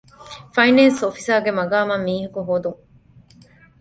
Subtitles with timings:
[0.53, 2.79] ފައިނޭންސް އޮފިސަރ ގެ މަޤާމަށް މީހަކު ހޯދުން.